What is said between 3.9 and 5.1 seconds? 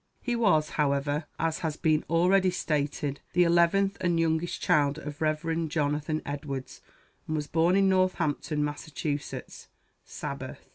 and youngest child